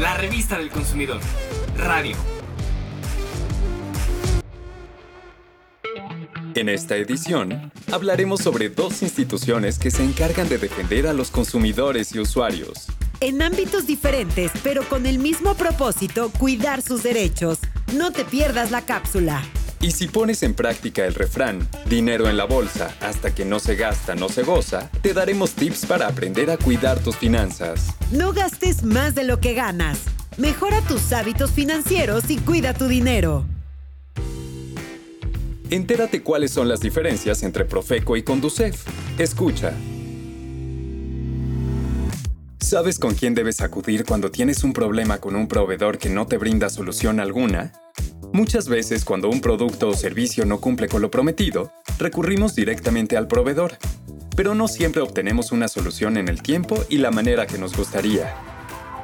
La 0.00 0.14
revista 0.14 0.56
del 0.56 0.70
consumidor. 0.70 1.20
Radio. 1.76 2.16
En 6.54 6.70
esta 6.70 6.96
edición, 6.96 7.70
hablaremos 7.92 8.40
sobre 8.40 8.70
dos 8.70 9.02
instituciones 9.02 9.78
que 9.78 9.90
se 9.90 10.02
encargan 10.02 10.48
de 10.48 10.56
defender 10.56 11.06
a 11.06 11.12
los 11.12 11.30
consumidores 11.30 12.14
y 12.14 12.18
usuarios. 12.18 12.86
En 13.20 13.42
ámbitos 13.42 13.86
diferentes, 13.86 14.50
pero 14.62 14.84
con 14.84 15.04
el 15.04 15.18
mismo 15.18 15.54
propósito, 15.54 16.32
cuidar 16.38 16.80
sus 16.80 17.02
derechos. 17.02 17.58
No 17.94 18.10
te 18.10 18.24
pierdas 18.24 18.70
la 18.70 18.86
cápsula. 18.86 19.42
Y 19.82 19.92
si 19.92 20.08
pones 20.08 20.42
en 20.42 20.52
práctica 20.52 21.06
el 21.06 21.14
refrán, 21.14 21.66
dinero 21.86 22.28
en 22.28 22.36
la 22.36 22.44
bolsa, 22.44 22.94
hasta 23.00 23.34
que 23.34 23.46
no 23.46 23.58
se 23.60 23.76
gasta, 23.76 24.14
no 24.14 24.28
se 24.28 24.42
goza, 24.42 24.90
te 25.00 25.14
daremos 25.14 25.52
tips 25.52 25.86
para 25.86 26.06
aprender 26.06 26.50
a 26.50 26.58
cuidar 26.58 26.98
tus 26.98 27.16
finanzas. 27.16 27.94
No 28.12 28.34
gastes 28.34 28.82
más 28.82 29.14
de 29.14 29.24
lo 29.24 29.40
que 29.40 29.54
ganas. 29.54 30.00
Mejora 30.36 30.82
tus 30.82 31.12
hábitos 31.12 31.52
financieros 31.52 32.28
y 32.28 32.36
cuida 32.36 32.74
tu 32.74 32.88
dinero. 32.88 33.46
Entérate 35.70 36.22
cuáles 36.22 36.50
son 36.50 36.68
las 36.68 36.80
diferencias 36.80 37.42
entre 37.42 37.64
Profeco 37.64 38.16
y 38.18 38.22
Conducef. 38.22 38.86
Escucha. 39.18 39.72
¿Sabes 42.58 42.98
con 42.98 43.14
quién 43.14 43.34
debes 43.34 43.62
acudir 43.62 44.04
cuando 44.04 44.30
tienes 44.30 44.62
un 44.62 44.74
problema 44.74 45.18
con 45.18 45.36
un 45.36 45.48
proveedor 45.48 45.96
que 45.96 46.10
no 46.10 46.26
te 46.26 46.36
brinda 46.36 46.68
solución 46.68 47.18
alguna? 47.18 47.72
Muchas 48.32 48.68
veces 48.68 49.04
cuando 49.04 49.28
un 49.28 49.40
producto 49.40 49.88
o 49.88 49.94
servicio 49.94 50.46
no 50.46 50.60
cumple 50.60 50.86
con 50.86 51.02
lo 51.02 51.10
prometido, 51.10 51.72
recurrimos 51.98 52.54
directamente 52.54 53.16
al 53.16 53.26
proveedor, 53.26 53.76
pero 54.36 54.54
no 54.54 54.68
siempre 54.68 55.02
obtenemos 55.02 55.50
una 55.50 55.66
solución 55.66 56.16
en 56.16 56.28
el 56.28 56.40
tiempo 56.40 56.84
y 56.88 56.98
la 56.98 57.10
manera 57.10 57.48
que 57.48 57.58
nos 57.58 57.76
gustaría. 57.76 58.32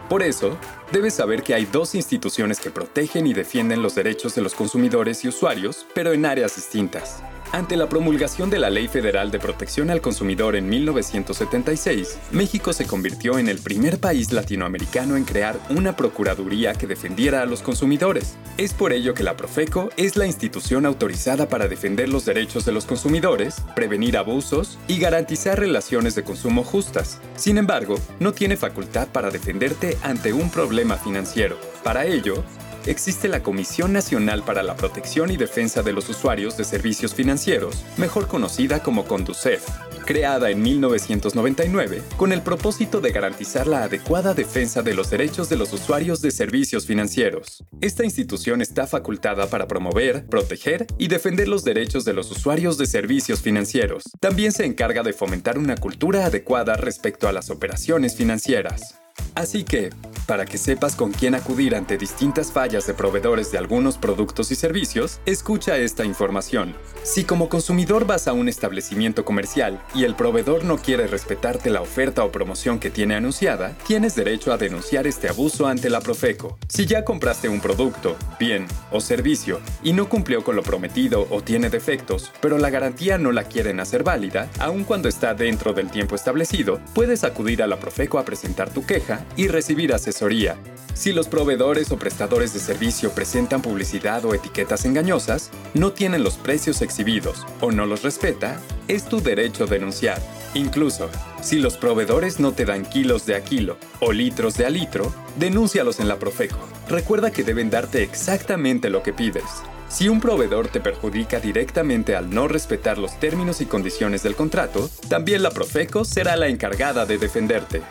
Por 0.08 0.22
eso, 0.22 0.56
debes 0.92 1.14
saber 1.14 1.42
que 1.42 1.54
hay 1.54 1.64
dos 1.64 1.96
instituciones 1.96 2.60
que 2.60 2.70
protegen 2.70 3.26
y 3.26 3.34
defienden 3.34 3.82
los 3.82 3.96
derechos 3.96 4.36
de 4.36 4.42
los 4.42 4.54
consumidores 4.54 5.24
y 5.24 5.28
usuarios, 5.28 5.86
pero 5.92 6.12
en 6.12 6.24
áreas 6.24 6.54
distintas. 6.54 7.20
Ante 7.52 7.76
la 7.76 7.88
promulgación 7.88 8.50
de 8.50 8.58
la 8.58 8.70
Ley 8.70 8.88
Federal 8.88 9.30
de 9.30 9.38
Protección 9.38 9.90
al 9.90 10.00
Consumidor 10.00 10.56
en 10.56 10.68
1976, 10.68 12.18
México 12.32 12.72
se 12.72 12.86
convirtió 12.86 13.38
en 13.38 13.48
el 13.48 13.60
primer 13.60 13.98
país 13.98 14.32
latinoamericano 14.32 15.16
en 15.16 15.24
crear 15.24 15.58
una 15.70 15.96
Procuraduría 15.96 16.74
que 16.74 16.86
defendiera 16.86 17.42
a 17.42 17.46
los 17.46 17.62
consumidores. 17.62 18.36
Es 18.58 18.74
por 18.74 18.92
ello 18.92 19.14
que 19.14 19.22
la 19.22 19.36
Profeco 19.36 19.90
es 19.96 20.16
la 20.16 20.26
institución 20.26 20.84
autorizada 20.86 21.48
para 21.48 21.68
defender 21.68 22.08
los 22.08 22.24
derechos 22.24 22.64
de 22.64 22.72
los 22.72 22.84
consumidores, 22.84 23.62
prevenir 23.74 24.16
abusos 24.18 24.78
y 24.88 24.98
garantizar 24.98 25.58
relaciones 25.58 26.14
de 26.14 26.24
consumo 26.24 26.64
justas. 26.64 27.20
Sin 27.36 27.58
embargo, 27.58 27.98
no 28.20 28.32
tiene 28.32 28.56
facultad 28.56 29.08
para 29.08 29.30
defenderte 29.30 29.96
ante 30.02 30.32
un 30.32 30.50
problema 30.50 30.96
financiero. 30.96 31.58
Para 31.82 32.04
ello, 32.04 32.44
existe 32.86 33.28
la 33.28 33.42
Comisión 33.42 33.92
Nacional 33.92 34.42
para 34.42 34.62
la 34.62 34.76
Protección 34.76 35.30
y 35.30 35.36
Defensa 35.36 35.82
de 35.82 35.92
los 35.92 36.08
Usuarios 36.08 36.56
de 36.56 36.64
Servicios 36.64 37.14
Financieros, 37.14 37.84
mejor 37.96 38.28
conocida 38.28 38.82
como 38.82 39.04
CONDUCEF, 39.04 39.64
creada 40.04 40.50
en 40.50 40.62
1999 40.62 42.02
con 42.16 42.32
el 42.32 42.42
propósito 42.42 43.00
de 43.00 43.12
garantizar 43.12 43.66
la 43.66 43.82
adecuada 43.82 44.34
defensa 44.34 44.82
de 44.82 44.94
los 44.94 45.10
derechos 45.10 45.48
de 45.48 45.56
los 45.56 45.72
usuarios 45.72 46.22
de 46.22 46.30
servicios 46.30 46.86
financieros. 46.86 47.64
Esta 47.80 48.04
institución 48.04 48.62
está 48.62 48.86
facultada 48.86 49.48
para 49.48 49.66
promover, 49.66 50.26
proteger 50.26 50.86
y 50.96 51.08
defender 51.08 51.48
los 51.48 51.64
derechos 51.64 52.04
de 52.04 52.14
los 52.14 52.30
usuarios 52.30 52.78
de 52.78 52.86
servicios 52.86 53.40
financieros. 53.40 54.04
También 54.20 54.52
se 54.52 54.64
encarga 54.64 55.02
de 55.02 55.12
fomentar 55.12 55.58
una 55.58 55.76
cultura 55.76 56.26
adecuada 56.26 56.76
respecto 56.76 57.28
a 57.28 57.32
las 57.32 57.50
operaciones 57.50 58.16
financieras. 58.16 58.96
Así 59.36 59.64
que, 59.64 59.90
para 60.26 60.44
que 60.44 60.58
sepas 60.58 60.96
con 60.96 61.12
quién 61.12 61.34
acudir 61.34 61.76
ante 61.76 61.98
distintas 61.98 62.50
fallas 62.50 62.86
de 62.86 62.94
proveedores 62.94 63.52
de 63.52 63.58
algunos 63.58 63.96
productos 63.96 64.50
y 64.50 64.56
servicios, 64.56 65.20
escucha 65.24 65.76
esta 65.76 66.04
información. 66.04 66.74
Si 67.04 67.22
como 67.24 67.48
consumidor 67.48 68.06
vas 68.06 68.26
a 68.26 68.32
un 68.32 68.48
establecimiento 68.48 69.24
comercial 69.24 69.80
y 69.94 70.04
el 70.04 70.16
proveedor 70.16 70.64
no 70.64 70.78
quiere 70.78 71.06
respetarte 71.06 71.70
la 71.70 71.82
oferta 71.82 72.24
o 72.24 72.32
promoción 72.32 72.80
que 72.80 72.90
tiene 72.90 73.14
anunciada, 73.14 73.76
tienes 73.86 74.16
derecho 74.16 74.52
a 74.52 74.58
denunciar 74.58 75.06
este 75.06 75.28
abuso 75.28 75.68
ante 75.68 75.90
la 75.90 76.00
Profeco. 76.00 76.58
Si 76.68 76.86
ya 76.86 77.04
compraste 77.04 77.48
un 77.48 77.60
producto, 77.60 78.16
bien 78.40 78.66
o 78.90 79.00
servicio 79.00 79.60
y 79.84 79.92
no 79.92 80.08
cumplió 80.08 80.42
con 80.42 80.56
lo 80.56 80.62
prometido 80.62 81.28
o 81.30 81.42
tiene 81.42 81.70
defectos, 81.70 82.32
pero 82.40 82.58
la 82.58 82.70
garantía 82.70 83.18
no 83.18 83.30
la 83.30 83.44
quieren 83.44 83.78
hacer 83.78 84.02
válida, 84.02 84.50
aun 84.58 84.82
cuando 84.82 85.08
está 85.08 85.34
dentro 85.34 85.72
del 85.72 85.90
tiempo 85.90 86.16
establecido, 86.16 86.80
puedes 86.94 87.22
acudir 87.22 87.62
a 87.62 87.68
la 87.68 87.78
Profeco 87.78 88.18
a 88.18 88.24
presentar 88.24 88.70
tu 88.70 88.84
queja 88.84 89.05
y 89.36 89.48
recibir 89.48 89.92
asesoría. 89.92 90.56
Si 90.94 91.12
los 91.12 91.28
proveedores 91.28 91.92
o 91.92 91.98
prestadores 91.98 92.54
de 92.54 92.60
servicio 92.60 93.10
presentan 93.10 93.60
publicidad 93.60 94.24
o 94.24 94.32
etiquetas 94.32 94.86
engañosas, 94.86 95.50
no 95.74 95.92
tienen 95.92 96.24
los 96.24 96.36
precios 96.38 96.80
exhibidos 96.80 97.46
o 97.60 97.70
no 97.70 97.84
los 97.84 98.02
respeta, 98.02 98.60
es 98.88 99.04
tu 99.04 99.20
derecho 99.20 99.66
denunciar. 99.66 100.22
Incluso, 100.54 101.10
si 101.42 101.60
los 101.60 101.76
proveedores 101.76 102.40
no 102.40 102.52
te 102.52 102.64
dan 102.64 102.86
kilos 102.86 103.26
de 103.26 103.34
a 103.34 103.44
kilo 103.44 103.76
o 104.00 104.10
litros 104.12 104.56
de 104.56 104.64
a 104.64 104.70
litro, 104.70 105.14
denúncialos 105.38 106.00
en 106.00 106.08
la 106.08 106.18
Profeco. 106.18 106.56
Recuerda 106.88 107.30
que 107.30 107.44
deben 107.44 107.68
darte 107.68 108.02
exactamente 108.02 108.88
lo 108.88 109.02
que 109.02 109.12
pides. 109.12 109.44
Si 109.88 110.08
un 110.08 110.18
proveedor 110.18 110.68
te 110.68 110.80
perjudica 110.80 111.40
directamente 111.40 112.16
al 112.16 112.30
no 112.30 112.48
respetar 112.48 112.96
los 112.96 113.20
términos 113.20 113.60
y 113.60 113.66
condiciones 113.66 114.22
del 114.22 114.34
contrato, 114.34 114.88
también 115.08 115.42
la 115.42 115.50
Profeco 115.50 116.06
será 116.06 116.36
la 116.36 116.48
encargada 116.48 117.04
de 117.04 117.18
defenderte. 117.18 117.82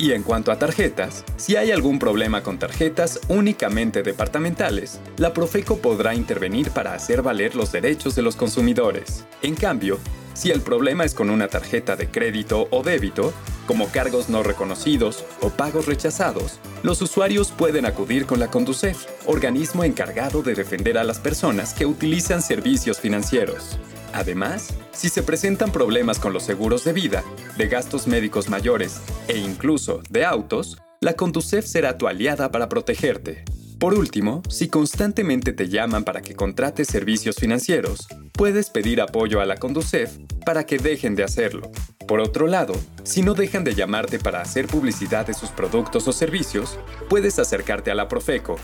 Y 0.00 0.12
en 0.12 0.22
cuanto 0.22 0.52
a 0.52 0.58
tarjetas, 0.60 1.24
si 1.36 1.56
hay 1.56 1.72
algún 1.72 1.98
problema 1.98 2.44
con 2.44 2.56
tarjetas 2.56 3.18
únicamente 3.26 4.04
departamentales, 4.04 5.00
la 5.16 5.34
Profeco 5.34 5.78
podrá 5.78 6.14
intervenir 6.14 6.70
para 6.70 6.94
hacer 6.94 7.20
valer 7.20 7.56
los 7.56 7.72
derechos 7.72 8.14
de 8.14 8.22
los 8.22 8.36
consumidores. 8.36 9.24
En 9.42 9.56
cambio, 9.56 9.98
si 10.34 10.52
el 10.52 10.60
problema 10.60 11.04
es 11.04 11.14
con 11.14 11.30
una 11.30 11.48
tarjeta 11.48 11.96
de 11.96 12.06
crédito 12.06 12.68
o 12.70 12.84
débito, 12.84 13.32
como 13.66 13.88
cargos 13.88 14.28
no 14.28 14.44
reconocidos 14.44 15.24
o 15.40 15.50
pagos 15.50 15.86
rechazados, 15.86 16.60
los 16.84 17.02
usuarios 17.02 17.50
pueden 17.50 17.84
acudir 17.84 18.24
con 18.24 18.38
la 18.38 18.52
Conducef, 18.52 19.04
organismo 19.26 19.82
encargado 19.82 20.42
de 20.42 20.54
defender 20.54 20.96
a 20.96 21.02
las 21.02 21.18
personas 21.18 21.74
que 21.74 21.86
utilizan 21.86 22.40
servicios 22.40 23.00
financieros. 23.00 23.80
Además, 24.12 24.74
si 24.92 25.08
se 25.08 25.22
presentan 25.22 25.72
problemas 25.72 26.18
con 26.18 26.32
los 26.32 26.42
seguros 26.42 26.84
de 26.84 26.92
vida, 26.92 27.24
de 27.56 27.68
gastos 27.68 28.06
médicos 28.06 28.48
mayores 28.48 29.00
e 29.28 29.36
incluso 29.36 30.00
de 30.10 30.24
autos, 30.24 30.78
la 31.00 31.14
Conducef 31.14 31.64
será 31.64 31.96
tu 31.98 32.08
aliada 32.08 32.50
para 32.50 32.68
protegerte. 32.68 33.44
Por 33.78 33.94
último, 33.94 34.42
si 34.48 34.68
constantemente 34.68 35.52
te 35.52 35.68
llaman 35.68 36.02
para 36.02 36.20
que 36.20 36.34
contrates 36.34 36.88
servicios 36.88 37.36
financieros, 37.36 38.08
puedes 38.32 38.70
pedir 38.70 39.00
apoyo 39.00 39.40
a 39.40 39.46
la 39.46 39.56
Conducef 39.56 40.18
para 40.44 40.66
que 40.66 40.78
dejen 40.78 41.14
de 41.14 41.22
hacerlo. 41.22 41.70
Por 42.08 42.18
otro 42.18 42.48
lado, 42.48 42.74
si 43.04 43.22
no 43.22 43.34
dejan 43.34 43.62
de 43.62 43.76
llamarte 43.76 44.18
para 44.18 44.40
hacer 44.40 44.66
publicidad 44.66 45.26
de 45.26 45.34
sus 45.34 45.50
productos 45.50 46.08
o 46.08 46.12
servicios, 46.12 46.78
puedes 47.08 47.38
acercarte 47.38 47.92
a 47.92 47.94
la 47.94 48.08
Profeco 48.08 48.56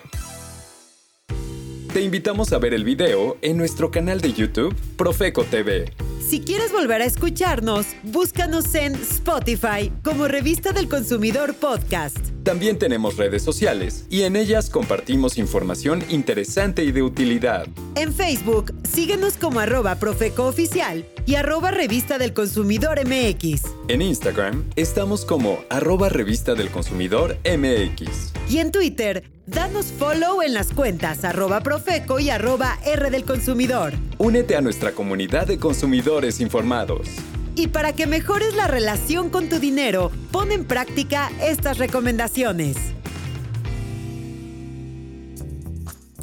Te 1.93 2.01
invitamos 2.01 2.53
a 2.53 2.59
ver 2.59 2.75
el 2.75 2.85
video 2.85 3.37
en 3.41 3.57
nuestro 3.57 3.91
canal 3.91 4.21
de 4.21 4.33
YouTube 4.33 4.75
Profeco 4.97 5.45
TV. 5.45 6.04
Si 6.29 6.41
quieres 6.41 6.73
volver 6.73 7.03
a 7.03 7.05
escucharnos, 7.05 7.87
búscanos 8.03 8.75
en 8.75 8.95
Spotify 8.95 9.93
como 10.03 10.27
Revista 10.27 10.73
del 10.73 10.89
Consumidor 10.89 11.55
Podcast. 11.55 12.17
También 12.43 12.79
tenemos 12.79 13.17
redes 13.17 13.43
sociales 13.43 14.07
y 14.09 14.23
en 14.23 14.37
ellas 14.37 14.71
compartimos 14.71 15.37
información 15.39 16.03
interesante 16.09 16.83
y 16.83 16.93
de 16.93 17.03
utilidad. 17.03 17.67
En 17.95 18.13
Facebook, 18.13 18.75
síguenos 18.85 19.37
como 19.37 19.61
arroba 19.61 19.97
Profeco 19.97 20.47
Oficial 20.47 21.07
y 21.27 21.35
arroba 21.37 21.71
Revista 21.71 22.19
del 22.19 22.33
Consumidor 22.33 23.01
MX. 23.07 23.63
En 23.89 24.03
Instagram 24.03 24.65
estamos 24.77 25.25
como 25.25 25.59
arroba 25.69 26.09
Revista 26.09 26.55
del 26.55 26.71
Consumidor 26.71 27.39
MX. 27.45 28.34
Y 28.49 28.59
en 28.59 28.71
Twitter, 28.73 29.25
danos 29.47 29.87
follow 29.87 30.43
en 30.43 30.53
las 30.53 30.69
cuentas 30.69 31.25
arroba 31.25 31.61
Profeco 31.61 32.21
y 32.21 32.31
arroba 32.31 32.79
R 32.85 33.11
del 33.11 33.25
Consumidor. 33.25 33.95
Únete 34.19 34.55
a 34.55 34.61
nuestra 34.61 34.93
comunidad 34.93 35.47
de 35.47 35.59
consumidores 35.59 36.41
informados. 36.41 37.09
Y 37.57 37.69
para 37.69 37.95
que 37.95 38.07
mejores 38.07 38.55
la 38.55 38.67
relación 38.67 39.31
con 39.31 39.49
tu 39.49 39.59
dinero, 39.59 40.11
pon 40.31 40.53
en 40.53 40.65
práctica 40.65 41.31
estas 41.41 41.79
recomendaciones. 41.79 42.77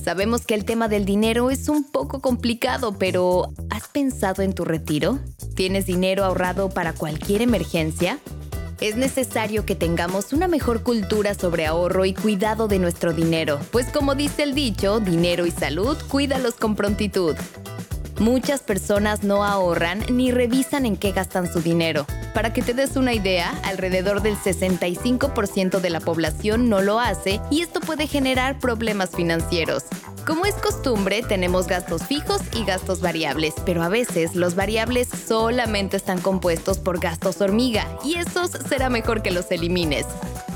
Sabemos 0.03 0.45
que 0.45 0.55
el 0.55 0.65
tema 0.65 0.87
del 0.87 1.05
dinero 1.05 1.51
es 1.51 1.69
un 1.69 1.83
poco 1.83 2.21
complicado, 2.21 2.97
pero 2.97 3.53
¿has 3.69 3.87
pensado 3.87 4.41
en 4.41 4.53
tu 4.53 4.65
retiro? 4.65 5.19
¿Tienes 5.55 5.85
dinero 5.85 6.23
ahorrado 6.23 6.69
para 6.69 6.93
cualquier 6.93 7.41
emergencia? 7.41 8.19
Es 8.81 8.95
necesario 8.95 9.63
que 9.63 9.75
tengamos 9.75 10.33
una 10.33 10.47
mejor 10.47 10.81
cultura 10.81 11.35
sobre 11.35 11.67
ahorro 11.67 12.03
y 12.03 12.15
cuidado 12.15 12.67
de 12.67 12.79
nuestro 12.79 13.13
dinero, 13.13 13.59
pues 13.69 13.85
como 13.89 14.15
dice 14.15 14.41
el 14.41 14.55
dicho, 14.55 14.99
dinero 14.99 15.45
y 15.45 15.51
salud, 15.51 15.95
cuídalos 16.07 16.55
con 16.55 16.75
prontitud. 16.75 17.35
Muchas 18.17 18.61
personas 18.61 19.23
no 19.23 19.43
ahorran 19.43 20.03
ni 20.11 20.31
revisan 20.31 20.87
en 20.87 20.97
qué 20.97 21.11
gastan 21.11 21.51
su 21.51 21.61
dinero. 21.61 22.07
Para 22.33 22.53
que 22.53 22.63
te 22.63 22.73
des 22.73 22.95
una 22.95 23.13
idea, 23.13 23.51
alrededor 23.65 24.23
del 24.23 24.35
65% 24.35 25.79
de 25.79 25.89
la 25.91 25.99
población 25.99 26.67
no 26.67 26.81
lo 26.81 26.99
hace 26.99 27.39
y 27.51 27.61
esto 27.61 27.81
puede 27.81 28.07
generar 28.07 28.57
problemas 28.57 29.11
financieros. 29.11 29.83
Como 30.25 30.45
es 30.45 30.53
costumbre, 30.55 31.23
tenemos 31.23 31.67
gastos 31.67 32.03
fijos 32.03 32.41
y 32.53 32.63
gastos 32.63 33.01
variables, 33.01 33.55
pero 33.65 33.81
a 33.81 33.89
veces 33.89 34.35
los 34.35 34.53
variables 34.55 35.07
solamente 35.27 35.97
están 35.97 36.21
compuestos 36.21 36.77
por 36.77 36.99
gastos 36.99 37.41
hormiga 37.41 37.87
y 38.03 38.15
esos 38.15 38.51
será 38.51 38.89
mejor 38.89 39.23
que 39.23 39.31
los 39.31 39.49
elimines. 39.51 40.05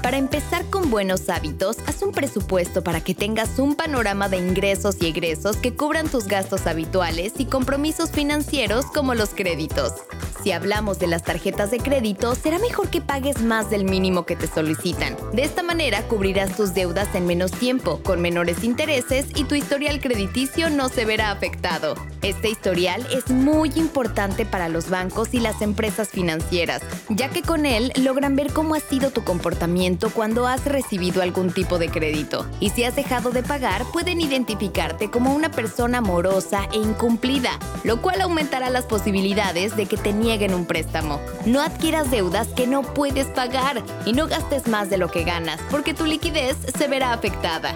Para 0.03 0.17
empezar 0.17 0.69
con 0.69 0.91
buenos 0.91 1.29
hábitos, 1.29 1.77
haz 1.87 2.03
un 2.03 2.11
presupuesto 2.11 2.83
para 2.83 3.01
que 3.01 3.15
tengas 3.15 3.57
un 3.57 3.75
panorama 3.75 4.29
de 4.29 4.37
ingresos 4.37 4.97
y 5.01 5.07
egresos 5.07 5.57
que 5.57 5.73
cubran 5.73 6.09
tus 6.09 6.27
gastos 6.27 6.67
habituales 6.67 7.33
y 7.39 7.45
compromisos 7.45 8.11
financieros 8.11 8.85
como 8.85 9.15
los 9.15 9.29
créditos. 9.29 9.93
Si 10.45 10.51
hablamos 10.51 10.99
de 10.99 11.07
las 11.07 11.23
tarjetas 11.23 11.71
de 11.71 11.79
crédito, 11.79 12.35
será 12.35 12.59
mejor 12.59 12.91
que 12.91 13.01
pagues 13.01 13.41
más 13.41 13.71
del 13.71 13.83
mínimo 13.83 14.27
que 14.27 14.35
te 14.35 14.45
solicitan. 14.45 15.17
De 15.33 15.41
esta 15.41 15.63
manera 15.63 16.03
cubrirás 16.03 16.55
tus 16.55 16.75
deudas 16.75 17.07
en 17.15 17.25
menos 17.25 17.49
tiempo, 17.49 17.99
con 18.03 18.21
menores 18.21 18.63
intereses 18.63 19.25
y 19.33 19.45
tu 19.45 19.55
historial 19.55 19.99
crediticio 19.99 20.69
no 20.69 20.87
se 20.87 21.03
verá 21.03 21.31
afectado. 21.31 21.95
Este 22.21 22.47
historial 22.47 23.07
es 23.11 23.31
muy 23.31 23.71
importante 23.75 24.45
para 24.45 24.69
los 24.69 24.91
bancos 24.91 25.33
y 25.33 25.39
las 25.39 25.63
empresas 25.63 26.09
financieras, 26.09 26.83
ya 27.09 27.29
que 27.29 27.41
con 27.41 27.65
él 27.65 27.91
logran 27.95 28.35
ver 28.35 28.53
cómo 28.53 28.75
ha 28.75 28.79
sido 28.79 29.09
tu 29.09 29.23
comportamiento 29.23 30.11
cuando 30.11 30.45
has 30.45 30.63
recibido 30.65 31.23
algún 31.23 31.51
tipo 31.51 31.79
de 31.79 31.89
crédito. 31.89 32.45
Y 32.59 32.69
si 32.69 32.83
has 32.83 32.95
dejado 32.95 33.31
de 33.31 33.41
pagar, 33.41 33.83
pueden 33.91 34.21
identificarte 34.21 35.09
como 35.09 35.33
una 35.33 35.49
persona 35.49 36.01
morosa 36.01 36.67
e 36.71 36.77
incumplida, 36.77 37.57
lo 37.83 37.99
cual 37.99 38.21
aumentará 38.21 38.69
las 38.69 38.85
posibilidades 38.85 39.75
de 39.75 39.87
que 39.87 39.97
te 39.97 40.13
nieguen 40.35 40.53
un 40.53 40.65
préstamo. 40.65 41.21
No 41.45 41.61
adquieras 41.61 42.11
deudas 42.11 42.49
que 42.49 42.67
no 42.67 42.81
puedes 42.81 43.27
pagar 43.27 43.81
y 44.05 44.11
no 44.11 44.27
gastes 44.27 44.67
más 44.67 44.89
de 44.89 44.97
lo 44.97 45.09
que 45.09 45.23
ganas, 45.23 45.61
porque 45.71 45.93
tu 45.93 46.05
liquidez 46.05 46.57
se 46.77 46.89
verá 46.89 47.13
afectada. 47.13 47.73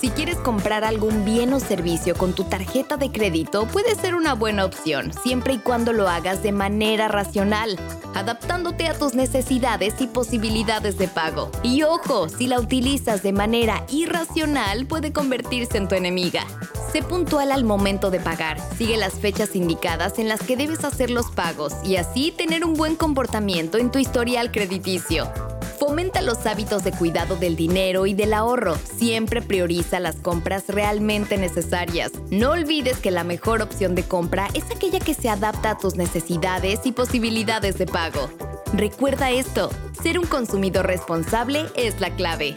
Si 0.00 0.08
quieres 0.10 0.36
comprar 0.38 0.82
algún 0.82 1.24
bien 1.24 1.52
o 1.52 1.60
servicio 1.60 2.16
con 2.16 2.32
tu 2.32 2.42
tarjeta 2.44 2.96
de 2.96 3.12
crédito, 3.12 3.66
puede 3.66 3.94
ser 3.94 4.16
una 4.16 4.34
buena 4.34 4.64
opción, 4.64 5.12
siempre 5.22 5.52
y 5.52 5.58
cuando 5.58 5.92
lo 5.92 6.08
hagas 6.08 6.42
de 6.42 6.50
manera 6.50 7.06
racional, 7.06 7.78
adaptándote 8.14 8.88
a 8.88 8.98
tus 8.98 9.14
necesidades 9.14 10.00
y 10.00 10.08
posibilidades 10.08 10.98
de 10.98 11.06
pago. 11.06 11.52
Y 11.62 11.84
ojo, 11.84 12.28
si 12.28 12.48
la 12.48 12.58
utilizas 12.58 13.22
de 13.22 13.32
manera 13.32 13.84
irracional, 13.88 14.86
puede 14.86 15.12
convertirse 15.12 15.78
en 15.78 15.86
tu 15.86 15.94
enemiga. 15.94 16.44
Sé 16.92 17.02
puntual 17.02 17.52
al 17.52 17.62
momento 17.62 18.10
de 18.10 18.18
pagar, 18.18 18.58
sigue 18.76 18.96
las 18.96 19.14
fechas 19.14 19.54
indicadas 19.54 20.18
en 20.18 20.28
las 20.28 20.40
que 20.40 20.56
debes 20.56 20.84
hacer 20.84 21.08
los 21.08 21.30
pagos 21.30 21.72
y 21.84 21.96
así 21.96 22.32
tener 22.32 22.64
un 22.64 22.74
buen 22.74 22.96
comportamiento 22.96 23.78
en 23.78 23.92
tu 23.92 24.00
historial 24.00 24.50
crediticio. 24.50 25.30
Fomenta 25.78 26.20
los 26.20 26.44
hábitos 26.46 26.82
de 26.82 26.90
cuidado 26.90 27.36
del 27.36 27.54
dinero 27.54 28.06
y 28.06 28.14
del 28.14 28.34
ahorro. 28.34 28.76
Siempre 28.76 29.40
prioriza 29.40 30.00
las 30.00 30.16
compras 30.16 30.64
realmente 30.66 31.38
necesarias. 31.38 32.10
No 32.30 32.50
olvides 32.50 32.98
que 32.98 33.12
la 33.12 33.22
mejor 33.22 33.62
opción 33.62 33.94
de 33.94 34.02
compra 34.02 34.48
es 34.52 34.64
aquella 34.64 34.98
que 34.98 35.14
se 35.14 35.28
adapta 35.28 35.70
a 35.70 35.78
tus 35.78 35.94
necesidades 35.94 36.80
y 36.84 36.92
posibilidades 36.92 37.78
de 37.78 37.86
pago. 37.86 38.28
Recuerda 38.74 39.30
esto, 39.30 39.70
ser 40.02 40.18
un 40.18 40.26
consumidor 40.26 40.86
responsable 40.86 41.66
es 41.76 42.00
la 42.00 42.10
clave. 42.16 42.56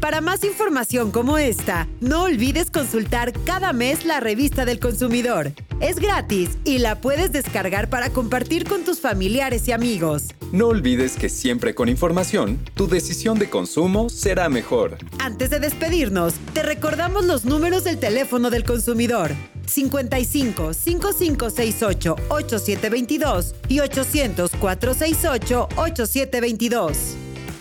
Para 0.00 0.22
más 0.22 0.44
información 0.44 1.10
como 1.10 1.36
esta, 1.36 1.86
no 2.00 2.22
olvides 2.22 2.70
consultar 2.70 3.34
cada 3.44 3.74
mes 3.74 4.06
la 4.06 4.18
revista 4.18 4.64
del 4.64 4.80
consumidor. 4.80 5.52
Es 5.78 5.96
gratis 5.96 6.56
y 6.64 6.78
la 6.78 7.02
puedes 7.02 7.32
descargar 7.32 7.90
para 7.90 8.08
compartir 8.08 8.64
con 8.64 8.82
tus 8.82 8.98
familiares 9.00 9.68
y 9.68 9.72
amigos. 9.72 10.28
No 10.52 10.68
olvides 10.68 11.16
que 11.16 11.28
siempre 11.28 11.74
con 11.74 11.90
información, 11.90 12.58
tu 12.74 12.88
decisión 12.88 13.38
de 13.38 13.50
consumo 13.50 14.08
será 14.08 14.48
mejor. 14.48 14.96
Antes 15.18 15.50
de 15.50 15.60
despedirnos, 15.60 16.32
te 16.54 16.62
recordamos 16.62 17.26
los 17.26 17.44
números 17.44 17.84
del 17.84 17.98
teléfono 17.98 18.48
del 18.48 18.64
consumidor. 18.64 19.32
55 19.66 20.72
5568 20.72 22.16
8722 22.30 23.54
y 23.68 23.80
800 23.80 24.50
468 24.52 25.68
8722. 25.76 26.96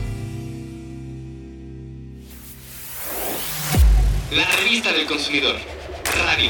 La 4.31 4.45
revista 4.57 4.91
del 4.91 5.05
consumidor. 5.05 5.55
Radio. 6.25 6.49